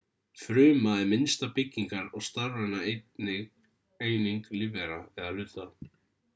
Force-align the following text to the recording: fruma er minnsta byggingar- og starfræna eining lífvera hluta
fruma 0.43 0.93
er 1.01 1.05
minnsta 1.11 1.49
byggingar- 1.57 2.09
og 2.19 2.23
starfræna 2.31 2.81
eining 4.09 4.51
lífvera 4.59 5.01
hluta 5.31 5.71